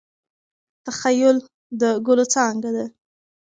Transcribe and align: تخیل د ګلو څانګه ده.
تخیل 0.85 1.37
د 1.79 1.81
ګلو 2.05 2.25
څانګه 2.33 2.69
ده. 2.75 2.85